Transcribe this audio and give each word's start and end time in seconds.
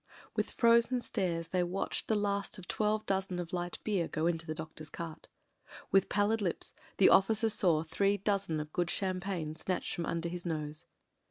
With 0.35 0.49
frozen 0.49 0.99
stares 0.99 1.49
they 1.49 1.61
watched 1.61 2.07
the 2.07 2.17
last 2.17 2.57
of 2.57 2.67
twelve 2.67 3.05
dozen 3.05 3.37
of 3.37 3.53
light 3.53 3.77
beer 3.83 4.07
go 4.07 4.25
into 4.25 4.47
the 4.47 4.55
doctor's 4.55 4.89
cart. 4.89 5.27
With 5.91 6.09
pallid 6.09 6.41
lips 6.41 6.73
the 6.97 7.09
officer 7.09 7.49
saw 7.49 7.83
three 7.83 8.17
dozen 8.17 8.59
of 8.59 8.73
good 8.73 8.87
cham 8.87 9.19
pagne 9.19 9.55
snatched 9.55 9.93
from 9.93 10.07
under 10.07 10.27
his 10.27 10.43
nose. 10.43 10.85